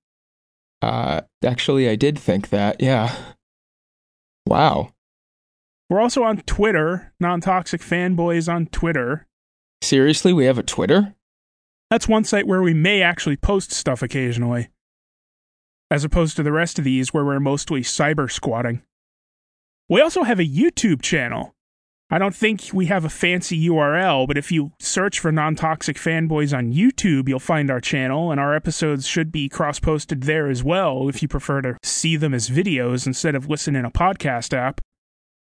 Uh, 0.81 1.23
actually, 1.45 1.89
I 1.89 1.97
did 1.97 2.19
think 2.19 2.51
that, 2.51 2.81
yeah. 2.81 3.15
Wow. 4.47 4.93
We're 5.89 6.01
also 6.01 6.23
on 6.23 6.39
Twitter, 6.39 7.13
non 7.21 7.41
toxic 7.41 7.81
fanboys 7.81 8.53
on 8.53 8.67
Twitter. 8.67 9.27
Seriously, 9.85 10.33
we 10.33 10.47
have 10.47 10.57
a 10.57 10.63
Twitter? 10.63 11.15
That's 11.91 12.09
one 12.09 12.25
site 12.25 12.47
where 12.47 12.63
we 12.63 12.73
may 12.73 13.03
actually 13.03 13.37
post 13.37 13.71
stuff 13.71 14.01
occasionally, 14.01 14.71
as 15.91 16.05
opposed 16.05 16.37
to 16.37 16.43
the 16.43 16.53
rest 16.53 16.79
of 16.79 16.87
these 16.87 17.13
where 17.13 17.25
we're 17.25 17.39
mostly 17.39 17.83
cyber 17.83 18.33
squatting. 18.33 18.83
We 19.91 20.01
also 20.01 20.23
have 20.23 20.41
a 20.41 20.49
YouTube 20.49 21.03
channel. 21.03 21.55
I 22.11 22.17
don't 22.17 22.35
think 22.35 22.71
we 22.73 22.87
have 22.87 23.05
a 23.05 23.11
fancy 23.11 23.69
URL, 23.69 24.27
but 24.27 24.39
if 24.39 24.51
you 24.51 24.73
search 24.81 25.21
for 25.21 25.31
Non 25.31 25.55
Toxic 25.55 25.99
Fanboys 25.99 26.57
on 26.57 26.73
YouTube, 26.73 27.29
you'll 27.29 27.39
find 27.39 27.71
our 27.71 27.81
channel, 27.81 28.31
and 28.31 28.41
our 28.41 28.55
episodes 28.55 29.07
should 29.07 29.31
be 29.31 29.51
cross 29.51 29.81
posted 29.81 30.23
there 30.23 30.49
as 30.49 30.65
well 30.65 31.11
if 31.11 31.21
you 31.21 31.29
prefer 31.29 31.61
to 31.61 31.77
see 31.83 32.17
them 32.17 32.33
as 32.33 32.49
videos 32.49 33.07
instead 33.07 33.35
of 33.35 33.51
listen 33.51 33.77
in 33.77 33.85
a 33.85 33.91
podcast 33.91 34.57
app. 34.57 34.81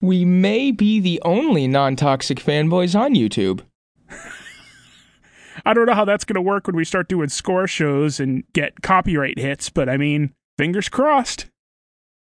We 0.03 0.27
may 0.27 0.71
be 0.71 1.01
the 1.01 1.19
only 1.25 1.67
non 1.67 1.97
toxic 1.97 2.39
fanboys 2.39 2.95
on 2.95 3.15
YouTube. 3.15 3.63
I 5.65 5.75
don't 5.75 5.87
know 5.87 5.95
how 5.95 6.05
that's 6.05 6.25
going 6.25 6.35
to 6.35 6.41
work 6.41 6.67
when 6.67 6.77
we 6.77 6.85
start 6.85 7.09
doing 7.09 7.29
score 7.29 7.67
shows 7.67 8.21
and 8.21 8.45
get 8.53 8.83
copyright 8.83 9.39
hits, 9.39 9.71
but 9.71 9.89
I 9.89 9.97
mean, 9.97 10.33
fingers 10.57 10.89
crossed. 10.89 11.47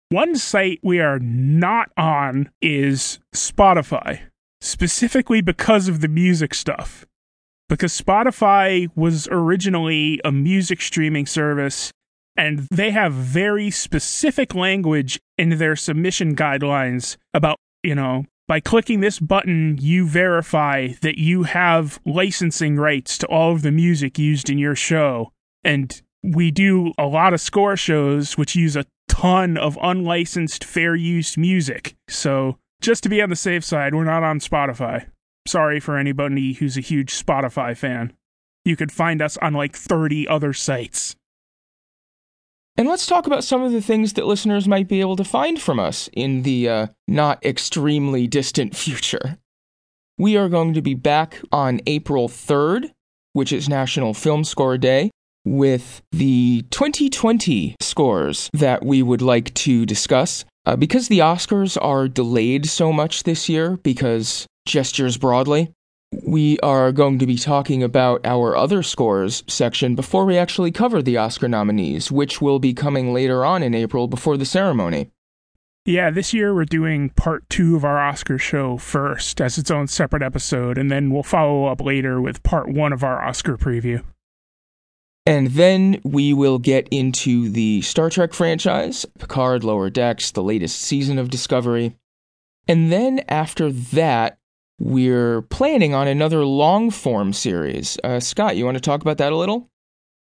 One 0.09 0.35
site 0.35 0.79
we 0.83 0.99
are 0.99 1.19
not 1.19 1.89
on 1.97 2.51
is 2.61 3.19
Spotify, 3.33 4.21
specifically 4.61 5.41
because 5.41 5.87
of 5.87 6.01
the 6.01 6.07
music 6.07 6.53
stuff. 6.53 7.05
Because 7.67 7.99
Spotify 7.99 8.87
was 8.95 9.27
originally 9.31 10.21
a 10.23 10.31
music 10.31 10.81
streaming 10.81 11.25
service, 11.25 11.91
and 12.37 12.67
they 12.69 12.91
have 12.91 13.13
very 13.13 13.71
specific 13.71 14.53
language 14.53 15.19
in 15.37 15.57
their 15.57 15.75
submission 15.75 16.35
guidelines 16.35 17.17
about, 17.33 17.57
you 17.81 17.95
know, 17.95 18.25
by 18.47 18.59
clicking 18.59 18.99
this 18.99 19.19
button, 19.19 19.77
you 19.79 20.07
verify 20.07 20.89
that 21.01 21.17
you 21.17 21.43
have 21.43 21.99
licensing 22.05 22.77
rights 22.77 23.17
to 23.19 23.27
all 23.27 23.53
of 23.53 23.63
the 23.63 23.71
music 23.71 24.19
used 24.19 24.49
in 24.49 24.57
your 24.57 24.75
show. 24.75 25.31
And 25.63 25.99
we 26.21 26.51
do 26.51 26.93
a 26.97 27.07
lot 27.07 27.33
of 27.33 27.41
score 27.41 27.75
shows 27.75 28.37
which 28.37 28.55
use 28.55 28.75
a 28.75 28.85
ton 29.07 29.57
of 29.57 29.77
unlicensed 29.81 30.63
fair 30.63 30.95
use 30.95 31.37
music. 31.37 31.95
So, 32.07 32.57
just 32.81 33.03
to 33.03 33.09
be 33.09 33.21
on 33.21 33.29
the 33.29 33.35
safe 33.35 33.63
side, 33.63 33.95
we're 33.95 34.03
not 34.03 34.23
on 34.23 34.39
Spotify. 34.39 35.07
Sorry 35.47 35.79
for 35.79 35.97
anybody 35.97 36.53
who's 36.53 36.77
a 36.77 36.81
huge 36.81 37.13
Spotify 37.13 37.75
fan. 37.75 38.13
You 38.63 38.75
could 38.75 38.91
find 38.91 39.21
us 39.21 39.37
on 39.37 39.53
like 39.53 39.75
30 39.75 40.27
other 40.27 40.53
sites. 40.53 41.15
And 42.77 42.89
let's 42.89 43.07
talk 43.07 43.25
about 43.25 43.45
some 43.45 43.61
of 43.61 43.71
the 43.71 43.81
things 43.81 44.13
that 44.13 44.25
listeners 44.25 44.67
might 44.67 44.89
be 44.89 44.99
able 44.99 45.15
to 45.15 45.23
find 45.23 45.61
from 45.61 45.79
us 45.79 46.09
in 46.11 46.43
the 46.43 46.67
uh, 46.67 46.87
not 47.07 47.43
extremely 47.45 48.27
distant 48.27 48.75
future. 48.85 49.37
We 50.17 50.35
are 50.37 50.49
going 50.49 50.73
to 50.73 50.81
be 50.81 50.93
back 50.93 51.41
on 51.51 51.81
April 51.87 52.27
3rd, 52.27 52.91
which 53.33 53.53
is 53.53 53.69
National 53.69 54.13
Film 54.13 54.43
Score 54.43 54.77
Day, 54.77 55.11
with 55.45 56.01
the 56.11 56.63
2020 56.71 57.75
scores 57.81 58.49
that 58.53 58.85
we 58.85 59.01
would 59.01 59.21
like 59.21 59.53
to 59.53 59.85
discuss. 59.85 60.43
Uh, 60.65 60.75
because 60.75 61.07
the 61.07 61.19
Oscars 61.19 61.77
are 61.79 62.07
delayed 62.07 62.65
so 62.65 62.91
much 62.91 63.23
this 63.23 63.47
year, 63.47 63.77
because 63.83 64.47
gestures 64.65 65.17
broadly, 65.17 65.71
we 66.23 66.59
are 66.59 66.91
going 66.91 67.19
to 67.19 67.25
be 67.25 67.37
talking 67.37 67.83
about 67.83 68.25
our 68.25 68.55
other 68.55 68.83
scores 68.83 69.43
section 69.47 69.95
before 69.95 70.25
we 70.25 70.37
actually 70.37 70.71
cover 70.71 71.01
the 71.01 71.17
Oscar 71.17 71.47
nominees, 71.47 72.11
which 72.11 72.41
will 72.41 72.59
be 72.59 72.73
coming 72.73 73.13
later 73.13 73.43
on 73.43 73.63
in 73.63 73.73
April 73.73 74.07
before 74.07 74.37
the 74.37 74.45
ceremony. 74.45 75.11
Yeah, 75.85 76.09
this 76.09 76.33
year 76.33 76.53
we're 76.53 76.65
doing 76.65 77.09
part 77.11 77.47
two 77.47 77.75
of 77.75 77.85
our 77.85 77.99
Oscar 77.99 78.39
show 78.39 78.77
first 78.77 79.39
as 79.39 79.59
its 79.59 79.69
own 79.69 79.87
separate 79.87 80.23
episode, 80.23 80.79
and 80.79 80.89
then 80.89 81.11
we'll 81.11 81.21
follow 81.21 81.65
up 81.65 81.79
later 81.79 82.19
with 82.19 82.41
part 82.41 82.67
one 82.67 82.91
of 82.91 83.03
our 83.03 83.23
Oscar 83.23 83.55
preview. 83.55 84.03
And 85.27 85.47
then 85.47 86.01
we 86.03 86.33
will 86.33 86.59
get 86.59 86.87
into 86.89 87.49
the 87.49 87.81
Star 87.81 88.09
Trek 88.09 88.33
franchise, 88.33 89.05
Picard, 89.19 89.63
Lower 89.63 89.89
Decks, 89.89 90.31
the 90.31 90.43
latest 90.43 90.79
season 90.79 91.19
of 91.19 91.29
Discovery. 91.29 91.95
And 92.67 92.91
then 92.91 93.23
after 93.27 93.71
that, 93.71 94.39
we're 94.79 95.41
planning 95.41 95.93
on 95.93 96.07
another 96.07 96.45
long 96.45 96.91
form 96.91 97.33
series. 97.33 97.97
Uh, 98.03 98.19
Scott, 98.19 98.57
you 98.57 98.65
want 98.65 98.75
to 98.75 98.81
talk 98.81 99.01
about 99.01 99.17
that 99.17 99.31
a 99.31 99.37
little? 99.37 99.69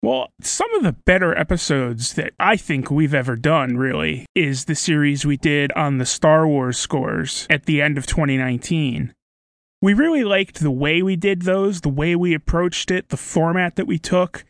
Well, 0.01 0.29
some 0.41 0.73
of 0.75 0.83
the 0.83 0.93
better 0.93 1.37
episodes 1.37 2.13
that 2.13 2.31
I 2.39 2.55
think 2.55 2.89
we've 2.89 3.13
ever 3.13 3.35
done, 3.35 3.75
really, 3.75 4.25
is 4.33 4.65
the 4.65 4.75
series 4.75 5.25
we 5.25 5.35
did 5.35 5.73
on 5.73 5.97
the 5.97 6.05
Star 6.05 6.47
Wars 6.47 6.77
scores 6.77 7.45
at 7.49 7.65
the 7.65 7.81
end 7.81 7.97
of 7.97 8.07
2019. 8.07 9.13
We 9.81 9.93
really 9.93 10.23
liked 10.23 10.61
the 10.61 10.71
way 10.71 11.01
we 11.01 11.17
did 11.17 11.41
those, 11.41 11.81
the 11.81 11.89
way 11.89 12.15
we 12.15 12.33
approached 12.33 12.91
it, 12.91 13.09
the 13.09 13.17
format 13.17 13.75
that 13.75 13.87
we 13.87 13.99
took. 13.99 14.45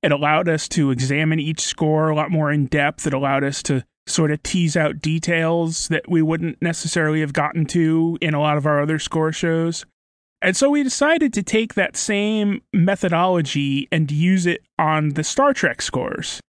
It 0.00 0.12
allowed 0.12 0.48
us 0.48 0.68
to 0.70 0.92
examine 0.92 1.40
each 1.40 1.62
score 1.62 2.08
a 2.08 2.14
lot 2.14 2.30
more 2.30 2.52
in 2.52 2.66
depth. 2.66 3.06
It 3.06 3.14
allowed 3.14 3.42
us 3.42 3.64
to 3.64 3.84
sort 4.06 4.30
of 4.30 4.42
tease 4.42 4.76
out 4.76 5.00
details 5.00 5.88
that 5.88 6.08
we 6.08 6.22
wouldn't 6.22 6.60
necessarily 6.60 7.20
have 7.20 7.32
gotten 7.32 7.64
to 7.66 8.18
in 8.20 8.34
a 8.34 8.40
lot 8.40 8.56
of 8.56 8.66
our 8.66 8.80
other 8.80 8.98
score 8.98 9.32
shows. 9.32 9.86
And 10.42 10.56
so 10.56 10.68
we 10.68 10.82
decided 10.82 11.32
to 11.34 11.42
take 11.42 11.74
that 11.74 11.96
same 11.96 12.60
methodology 12.72 13.88
and 13.90 14.10
use 14.10 14.44
it 14.44 14.62
on 14.78 15.10
the 15.10 15.24
Star 15.24 15.54
Trek 15.54 15.80
scores. 15.80 16.40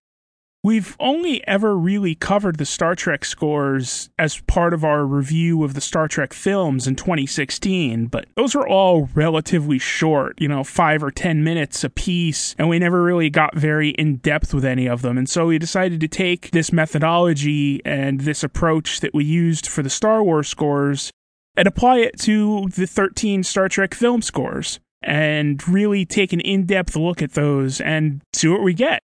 We've 0.66 0.96
only 1.00 1.46
ever 1.46 1.78
really 1.78 2.16
covered 2.16 2.58
the 2.58 2.66
Star 2.66 2.96
Trek 2.96 3.24
scores 3.24 4.10
as 4.18 4.42
part 4.48 4.74
of 4.74 4.84
our 4.84 5.06
review 5.06 5.64
of 5.64 5.76
the 5.76 5.80
Star 5.80 6.08
Trek 6.08 6.34
films 6.34 6.88
in 6.88 6.96
2016, 6.96 8.08
but 8.08 8.26
those 8.36 8.56
were 8.56 8.68
all 8.68 9.08
relatively 9.14 9.78
short, 9.78 10.42
you 10.42 10.48
know, 10.48 10.64
five 10.64 11.04
or 11.04 11.12
10 11.12 11.44
minutes 11.44 11.84
a 11.84 11.90
piece, 11.92 12.56
and 12.58 12.68
we 12.68 12.80
never 12.80 13.04
really 13.04 13.30
got 13.30 13.56
very 13.56 13.90
in 13.90 14.16
depth 14.16 14.56
with 14.56 14.66
any 14.66 14.88
of 14.88 15.04
them. 15.04 15.20
And 15.20 15.30
so 15.30 15.46
we 15.46 15.60
decided 15.60 16.00
to 16.00 16.08
take 16.08 16.50
this 16.50 16.74
methodology 16.74 17.80
and 17.86 18.22
this 18.22 18.44
approach 18.44 19.02
that 19.02 19.14
we 19.14 19.24
used 19.24 19.68
for 19.68 19.84
the 19.84 19.90
Star 19.92 20.24
Wars 20.24 20.48
scores 20.48 21.12
and 21.56 21.68
apply 21.68 21.98
it 21.98 22.18
to 22.22 22.70
the 22.70 22.88
13 22.88 23.44
Star 23.44 23.70
Trek 23.70 23.94
film 23.94 24.24
scores 24.24 24.80
and 25.04 25.62
really 25.68 26.08
take 26.08 26.34
an 26.34 26.40
in 26.40 26.66
depth 26.66 26.96
look 26.96 27.22
at 27.22 27.34
those 27.34 27.80
and 27.80 28.24
see 28.34 28.48
what 28.48 28.64
we 28.64 28.74
get. 28.74 29.04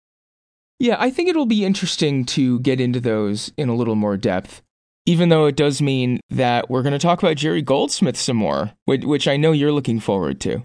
Yeah, 0.84 0.96
I 0.98 1.08
think 1.08 1.30
it'll 1.30 1.46
be 1.46 1.64
interesting 1.64 2.26
to 2.26 2.60
get 2.60 2.78
into 2.78 3.00
those 3.00 3.50
in 3.56 3.70
a 3.70 3.74
little 3.74 3.94
more 3.94 4.18
depth, 4.18 4.60
even 5.06 5.30
though 5.30 5.46
it 5.46 5.56
does 5.56 5.80
mean 5.80 6.20
that 6.28 6.68
we're 6.68 6.82
going 6.82 6.92
to 6.92 6.98
talk 6.98 7.22
about 7.22 7.38
Jerry 7.38 7.62
Goldsmith 7.62 8.18
some 8.18 8.36
more, 8.36 8.72
which 8.84 9.26
I 9.26 9.38
know 9.38 9.52
you're 9.52 9.72
looking 9.72 9.98
forward 9.98 10.42
to. 10.42 10.62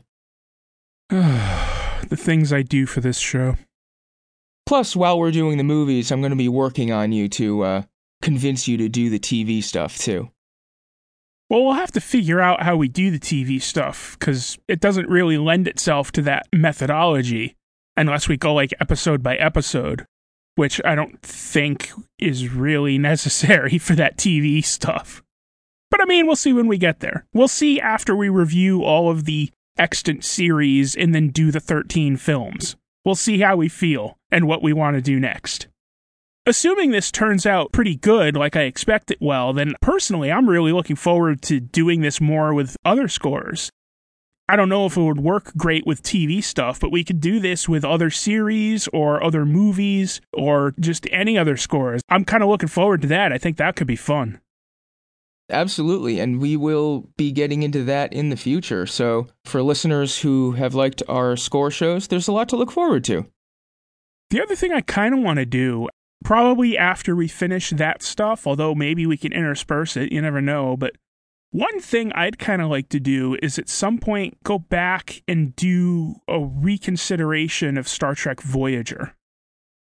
the 1.09 2.17
things 2.17 2.51
I 2.51 2.63
do 2.63 2.85
for 2.85 2.99
this 2.99 3.17
show. 3.17 3.55
Plus, 4.65 4.93
while 4.93 5.17
we're 5.17 5.31
doing 5.31 5.57
the 5.57 5.63
movies, 5.63 6.11
I'm 6.11 6.19
going 6.19 6.31
to 6.31 6.35
be 6.35 6.49
working 6.49 6.91
on 6.91 7.13
you 7.13 7.29
to 7.29 7.61
uh, 7.61 7.81
convince 8.21 8.67
you 8.67 8.75
to 8.75 8.89
do 8.89 9.09
the 9.09 9.19
TV 9.19 9.63
stuff 9.63 9.97
too. 9.97 10.31
Well, 11.49 11.63
we'll 11.63 11.75
have 11.75 11.93
to 11.93 12.01
figure 12.01 12.41
out 12.41 12.61
how 12.61 12.75
we 12.75 12.89
do 12.89 13.09
the 13.09 13.19
TV 13.19 13.61
stuff 13.61 14.17
because 14.19 14.57
it 14.67 14.81
doesn't 14.81 15.07
really 15.07 15.38
lend 15.38 15.69
itself 15.69 16.11
to 16.11 16.21
that 16.23 16.45
methodology 16.53 17.55
unless 18.00 18.29
we 18.29 18.38
go 18.38 18.53
like 18.53 18.74
episode 18.79 19.22
by 19.22 19.36
episode, 19.36 20.06
which 20.56 20.79
I 20.86 20.96
don't 20.96 21.22
think 21.22 21.91
is 22.18 22.50
really 22.50 22.98
necessary 23.12 23.77
for 23.77 23.94
that 23.96 24.18
TV 24.18 24.63
stuff. 24.63 25.22
But 25.91 26.01
I 26.01 26.06
mean, 26.06 26.25
we'll 26.25 26.36
see 26.36 26.53
when 26.53 26.68
we 26.68 26.77
get 26.77 27.01
there. 27.01 27.25
We'll 27.34 27.48
see 27.48 27.82
after 27.82 28.15
we 28.15 28.29
review 28.29 28.84
all 28.84 29.10
of 29.10 29.25
the 29.25 29.50
extant 29.77 30.24
series 30.24 30.96
and 30.96 31.13
then 31.13 31.29
do 31.29 31.51
the 31.51 31.60
13 31.60 32.15
films. 32.18 32.75
We'll 33.03 33.15
see 33.15 33.39
how 33.39 33.56
we 33.56 33.70
feel 33.70 34.18
and 34.32 34.48
what 34.48 34.62
we 34.62 34.72
want 34.72 34.96
to 34.96 35.01
do 35.01 35.20
next. 35.20 35.68
Assuming 36.46 36.91
this 36.91 37.12
turns 37.12 37.46
out 37.46 37.72
pretty 37.72 37.96
good, 37.96 38.36
like 38.36 38.56
I 38.56 38.63
expect 38.63 39.12
it 39.12 39.22
will, 39.22 39.53
then 39.53 39.74
personally, 39.82 40.32
I'm 40.32 40.50
really 40.50 40.72
looking 40.72 40.96
forward 40.96 41.41
to 41.44 41.60
doing 41.60 42.01
this 42.01 42.22
more 42.22 42.53
with 42.53 42.75
other 42.86 43.08
scores. 43.08 43.72
I 44.50 44.56
don't 44.56 44.68
know 44.68 44.88
if 44.88 44.98
it 44.98 45.03
would 45.03 45.20
work 45.20 45.53
great 45.56 45.86
with 45.86 46.01
TV 46.01 46.44
stuff, 46.44 46.79
but 46.79 46.91
we 46.91 47.03
could 47.03 47.22
do 47.22 47.39
this 47.39 47.70
with 47.70 47.86
other 47.86 48.10
series 48.10 48.88
or 48.88 49.24
other 49.24 49.46
movies 49.46 50.22
or 50.34 50.74
just 50.79 51.06
any 51.12 51.38
other 51.38 51.56
scores. 51.56 52.01
I'm 52.10 52.25
kind 52.25 52.41
of 52.41 52.50
looking 52.50 52.68
forward 52.68 53.03
to 53.03 53.08
that. 53.10 53.32
I 53.32 53.38
think 53.38 53.58
that 53.58 53.75
could 53.75 53.86
be 53.86 53.96
fun. 53.96 54.41
Absolutely, 55.51 56.20
and 56.20 56.41
we 56.41 56.58
will 56.58 57.10
be 57.15 57.32
getting 57.32 57.62
into 57.62 57.84
that 57.84 58.12
in 58.12 58.29
the 58.29 58.36
future. 58.36 58.88
So, 58.88 59.27
for 59.46 59.62
listeners 59.62 60.22
who 60.22 60.53
have 60.53 60.74
liked 60.74 61.03
our 61.08 61.38
score 61.38 61.70
shows, 61.70 62.08
there's 62.08 62.27
a 62.27 62.32
lot 62.32 62.50
to 62.50 62.56
look 62.56 62.72
forward 62.72 63.03
to. 63.03 63.27
The 64.32 64.41
other 64.41 64.56
thing 64.56 64.74
I 64.74 64.82
kind 64.82 65.13
of 65.13 65.22
want 65.22 65.38
to 65.38 65.46
do, 65.46 65.89
probably 66.24 66.75
after 66.75 67.15
we 67.15 67.27
finish 67.27 67.70
that 67.70 68.01
stuff, 68.01 68.48
although 68.48 68.74
maybe 68.74 69.06
we 69.06 69.18
can 69.18 69.32
intersperse 69.32 69.96
it, 69.96 70.12
you 70.12 70.24
never 70.24 70.41
know, 70.41 70.75
but 70.75 70.96
one 71.51 71.79
thing 71.79 72.12
I'd 72.13 72.39
kind 72.39 72.62
of 72.62 72.70
like 72.70 72.89
to 72.89 73.00
do 73.00 73.38
is 73.41 73.58
at 73.58 73.70
some 73.70 73.98
point 73.98 74.38
go 74.44 74.60
back 74.60 75.24
and 75.27 75.56
do 75.56 76.15
a 76.27 76.39
reconsideration 76.39 77.77
of 77.77 77.88
Star 77.88 78.15
Trek 78.15 78.41
Voyager. 78.41 79.15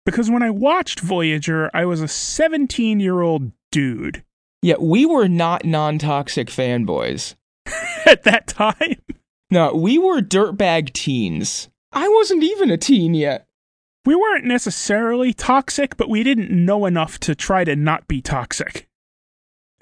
Because 0.05 0.29
when 0.29 0.43
I 0.43 0.49
watched 0.49 0.99
Voyager, 0.99 1.69
I 1.73 1.85
was 1.85 2.01
a 2.01 2.07
17 2.07 2.99
year 2.99 3.21
old 3.21 3.51
dude. 3.71 4.23
Yeah, 4.61 4.75
we 4.79 5.05
were 5.05 5.27
not 5.27 5.65
non 5.65 5.97
toxic 5.97 6.47
fanboys. 6.47 7.35
at 8.05 8.23
that 8.23 8.47
time? 8.47 8.97
No, 9.49 9.73
we 9.73 9.97
were 9.97 10.21
dirtbag 10.21 10.93
teens. 10.93 11.69
I 11.91 12.07
wasn't 12.07 12.43
even 12.43 12.71
a 12.71 12.77
teen 12.77 13.13
yet. 13.13 13.45
We 14.05 14.15
weren't 14.15 14.45
necessarily 14.45 15.33
toxic, 15.33 15.95
but 15.95 16.09
we 16.09 16.23
didn't 16.23 16.51
know 16.51 16.85
enough 16.85 17.19
to 17.19 17.35
try 17.35 17.63
to 17.63 17.75
not 17.75 18.07
be 18.07 18.21
toxic. 18.21 18.87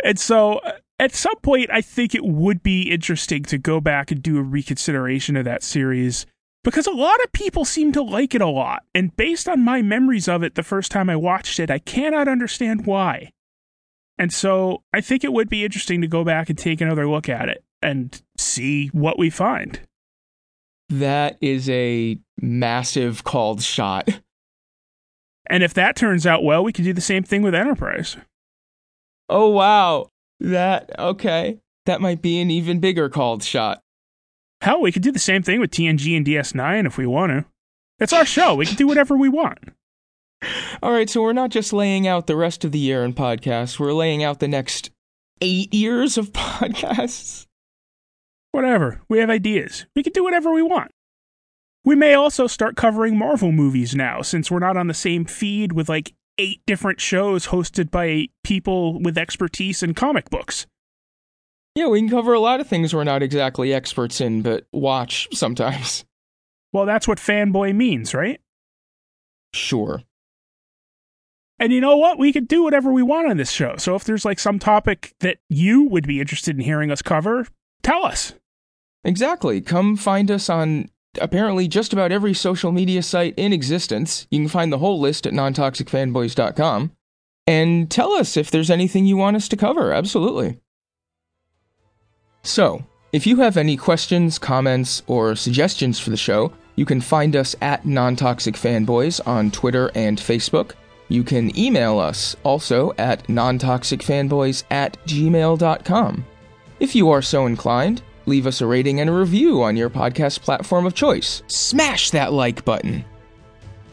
And 0.04 0.20
so 0.20 0.60
uh, 0.60 0.74
at 1.02 1.16
some 1.16 1.36
point, 1.38 1.72
I 1.74 1.82
think 1.82 2.14
it 2.14 2.24
would 2.24 2.62
be 2.62 2.84
interesting 2.84 3.42
to 3.46 3.58
go 3.58 3.82
back 3.82 4.12
and 4.12 4.22
do 4.22 4.38
a 4.38 4.44
reconsideration 4.44 5.36
of 5.36 5.46
that 5.46 5.64
series 5.64 6.28
because 6.64 6.86
a 6.86 6.92
lot 6.92 7.20
of 7.24 7.32
people 7.32 7.66
seem 7.66 7.92
to 7.94 8.04
like 8.04 8.36
it 8.36 8.42
a 8.42 8.48
lot. 8.48 8.84
And 8.94 9.16
based 9.18 9.50
on 9.50 9.64
my 9.64 9.82
memories 9.82 10.28
of 10.28 10.44
it 10.44 10.54
the 10.54 10.62
first 10.62 10.92
time 10.92 11.10
I 11.10 11.16
watched 11.16 11.60
it, 11.60 11.72
I 11.72 11.80
cannot 11.80 12.28
understand 12.28 12.86
why. 12.86 13.32
And 14.20 14.32
so 14.32 14.84
I 14.94 15.02
think 15.02 15.24
it 15.24 15.34
would 15.34 15.50
be 15.50 15.66
interesting 15.66 16.02
to 16.02 16.08
go 16.08 16.24
back 16.24 16.50
and 16.52 16.58
take 16.58 16.82
another 16.82 17.10
look 17.10 17.28
at 17.28 17.50
it 17.50 17.64
and 17.82 18.22
see 18.38 18.90
what 18.90 19.18
we 19.18 19.32
find. 19.32 19.80
That 20.90 21.36
is 21.42 21.68
a 21.68 22.20
massive 22.40 23.24
called 23.24 23.64
shot. 23.64 24.22
And 25.50 25.64
if 25.64 25.74
that 25.74 25.96
turns 25.96 26.28
out 26.28 26.44
well, 26.44 26.64
we 26.64 26.72
can 26.72 26.86
do 26.86 26.94
the 26.94 27.02
same 27.02 27.24
thing 27.24 27.42
with 27.42 27.56
Enterprise. 27.56 28.18
Oh, 29.28 29.50
wow. 29.50 30.11
That, 30.42 30.92
okay. 31.00 31.60
That 31.86 32.02
might 32.02 32.22
be 32.22 32.42
an 32.42 32.52
even 32.52 32.80
bigger 32.80 33.10
called 33.10 33.44
shot. 33.44 33.82
Hell, 34.62 34.82
we 34.82 34.92
could 34.92 35.02
do 35.02 35.12
the 35.12 35.20
same 35.20 35.44
thing 35.44 35.60
with 35.60 35.72
TNG 35.72 36.16
and 36.18 36.26
DS9 36.26 36.86
if 36.86 36.98
we 36.98 37.06
want 37.06 37.32
to. 37.32 37.46
It's 38.00 38.14
our 38.14 38.26
show. 38.26 38.56
We 38.56 38.66
can 38.66 38.76
do 38.76 38.88
whatever 38.88 39.16
we 39.16 39.30
want. 39.30 39.60
All 40.84 40.92
right, 40.92 41.10
so 41.10 41.22
we're 41.22 41.34
not 41.34 41.52
just 41.52 41.74
laying 41.74 42.08
out 42.08 42.28
the 42.28 42.36
rest 42.36 42.66
of 42.66 42.72
the 42.72 42.80
year 42.80 43.04
in 43.04 43.14
podcasts, 43.14 43.80
we're 43.80 43.94
laying 43.94 44.24
out 44.24 44.40
the 44.40 44.48
next 44.48 44.92
eight 45.42 45.74
years 45.74 46.18
of 46.18 46.32
podcasts. 46.34 47.46
Whatever. 48.52 49.02
We 49.08 49.20
have 49.20 49.30
ideas. 49.30 49.86
We 49.96 50.04
can 50.04 50.14
do 50.14 50.24
whatever 50.24 50.52
we 50.52 50.62
want. 50.62 50.92
We 51.86 51.96
may 51.96 52.14
also 52.14 52.48
start 52.48 52.76
covering 52.76 53.18
Marvel 53.18 53.52
movies 53.52 53.96
now, 53.96 54.22
since 54.22 54.52
we're 54.52 54.60
not 54.60 54.78
on 54.78 54.88
the 54.88 54.94
same 54.94 55.26
feed 55.26 55.72
with 55.72 55.90
like 55.90 56.14
eight 56.38 56.62
different 56.66 57.00
shows 57.00 57.48
hosted 57.48 57.92
by 57.92 58.28
people 58.44 59.02
with 59.02 59.18
expertise 59.18 59.84
in 59.84 59.94
comic 59.94 60.30
books. 60.30 60.66
Yeah, 61.76 61.88
we 61.88 62.00
can 62.00 62.10
cover 62.10 62.34
a 62.34 62.40
lot 62.40 62.60
of 62.60 62.68
things 62.68 62.94
we're 62.94 63.04
not 63.04 63.24
exactly 63.24 63.74
experts 63.74 64.20
in, 64.20 64.42
but 64.42 64.66
watch 64.72 65.28
sometimes. 65.34 66.06
Well, 66.74 66.86
that's 66.86 67.06
what 67.06 67.18
fanboy 67.18 67.76
means, 67.76 68.14
right? 68.14 68.40
Sure. 69.54 70.04
And 71.60 71.74
you 71.74 71.82
know 71.82 71.98
what? 71.98 72.18
We 72.18 72.32
could 72.32 72.48
do 72.48 72.64
whatever 72.64 72.94
we 72.94 73.04
want 73.04 73.30
on 73.30 73.36
this 73.36 73.52
show. 73.52 73.76
So 73.78 73.94
if 73.96 74.06
there's 74.06 74.24
like 74.24 74.40
some 74.40 74.58
topic 74.58 75.14
that 75.20 75.40
you 75.50 75.84
would 75.84 76.08
be 76.08 76.22
interested 76.22 76.56
in 76.56 76.64
hearing 76.64 76.90
us 76.90 77.02
cover, 77.02 77.46
tell 77.84 78.06
us. 78.06 78.34
Exactly. 79.04 79.60
Come 79.60 79.98
find 79.98 80.32
us 80.32 80.50
on 80.50 80.90
apparently 81.20 81.68
just 81.68 81.94
about 81.94 82.12
every 82.12 82.34
social 82.34 82.72
media 82.72 83.02
site 83.04 83.34
in 83.38 83.54
existence. 83.54 84.28
You 84.30 84.40
can 84.40 84.48
find 84.48 84.72
the 84.72 84.78
whole 84.78 85.00
list 85.00 85.28
at 85.28 85.34
nontoxicfanboys.com. 85.34 86.92
And 87.48 87.90
tell 87.90 88.14
us 88.14 88.38
if 88.38 88.52
there's 88.52 88.70
anything 88.70 89.06
you 89.06 89.18
want 89.18 89.36
us 89.36 89.50
to 89.50 89.58
cover. 89.58 89.92
Absolutely. 89.92 90.60
So, 92.44 92.86
if 93.12 93.28
you 93.28 93.38
have 93.38 93.58
any 93.58 93.78
questions, 93.78 94.40
comments, 94.40 95.04
or 95.08 95.36
suggestions 95.36 96.00
for 96.00 96.12
the 96.12 96.18
show, 96.18 96.54
you 96.76 96.86
can 96.86 97.02
find 97.02 97.36
us 97.36 97.56
at 97.62 97.84
Nontoxic 97.84 98.56
Fanboys 98.56 99.26
on 99.28 99.52
Twitter 99.52 99.92
and 99.96 100.18
Facebook. 100.18 100.74
You 101.10 101.24
can 101.24 101.58
email 101.60 102.00
us 102.00 102.38
also 102.44 102.94
at 102.98 103.28
nontoxicfanboys 103.28 104.64
at 104.72 104.98
gmail.com. 105.06 106.26
If 106.80 106.96
you 106.96 107.12
are 107.12 107.22
so 107.22 107.46
inclined, 107.48 108.02
leave 108.26 108.48
us 108.48 108.62
a 108.62 108.68
rating 108.68 109.00
and 109.00 109.10
a 109.10 109.14
review 109.14 109.64
on 109.64 109.76
your 109.76 109.90
podcast 109.90 110.42
platform 110.42 110.86
of 110.86 110.94
choice. 110.94 111.44
Smash 111.48 112.12
that 112.12 112.34
like 112.34 112.66
button. 112.66 113.06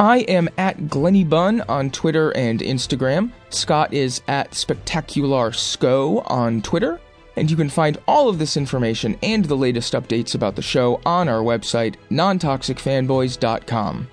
I 0.00 0.18
am 0.20 0.48
at 0.56 0.88
Glenny 0.88 1.24
Bunn 1.24 1.60
on 1.62 1.90
Twitter 1.90 2.30
and 2.36 2.60
Instagram. 2.60 3.32
Scott 3.50 3.92
is 3.92 4.22
at 4.28 4.54
Spectacular 4.54 5.52
Sco 5.52 6.20
on 6.20 6.62
Twitter. 6.62 7.00
And 7.36 7.50
you 7.50 7.56
can 7.56 7.68
find 7.68 7.98
all 8.06 8.28
of 8.28 8.38
this 8.38 8.56
information 8.56 9.16
and 9.22 9.44
the 9.44 9.56
latest 9.56 9.92
updates 9.94 10.34
about 10.34 10.56
the 10.56 10.62
show 10.62 11.00
on 11.06 11.28
our 11.28 11.42
website, 11.42 11.94
nontoxicfanboys.com. 12.10 14.08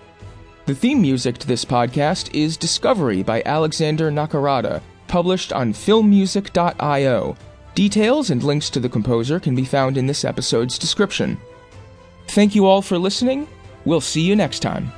The 0.65 0.75
theme 0.75 1.01
music 1.01 1.37
to 1.39 1.47
this 1.47 1.65
podcast 1.65 2.33
is 2.33 2.57
Discovery 2.57 3.21
by 3.21 3.43
Alexander 3.45 4.11
Nakarada, 4.11 4.81
published 5.07 5.53
on 5.53 5.73
filmmusic.io. 5.73 7.35
Details 7.75 8.29
and 8.29 8.41
links 8.41 8.69
to 8.69 8.79
the 8.79 8.87
composer 8.87 9.37
can 9.37 9.53
be 9.53 9.65
found 9.65 9.97
in 9.97 10.07
this 10.07 10.23
episode's 10.23 10.79
description. 10.79 11.37
Thank 12.29 12.55
you 12.55 12.65
all 12.65 12.81
for 12.81 12.97
listening. 12.97 13.49
We'll 13.83 13.99
see 13.99 14.21
you 14.21 14.33
next 14.33 14.61
time. 14.61 14.89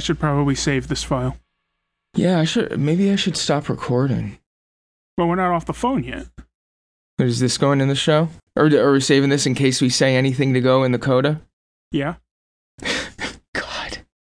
Should 0.00 0.18
probably 0.18 0.54
save 0.54 0.88
this 0.88 1.04
file. 1.04 1.36
Yeah, 2.14 2.40
I 2.40 2.44
should. 2.44 2.78
Maybe 2.78 3.10
I 3.12 3.16
should 3.16 3.36
stop 3.36 3.68
recording. 3.68 4.38
But 5.16 5.26
we're 5.26 5.36
not 5.36 5.52
off 5.52 5.66
the 5.66 5.72
phone 5.72 6.02
yet. 6.02 6.26
Is 7.18 7.38
this 7.38 7.58
going 7.58 7.80
in 7.80 7.88
the 7.88 7.94
show? 7.94 8.28
Or 8.56 8.66
are 8.66 8.92
we 8.92 9.00
saving 9.00 9.30
this 9.30 9.46
in 9.46 9.54
case 9.54 9.80
we 9.80 9.90
say 9.90 10.16
anything 10.16 10.54
to 10.54 10.60
go 10.60 10.82
in 10.82 10.92
the 10.92 10.98
coda? 10.98 11.40
Yeah. 11.92 12.16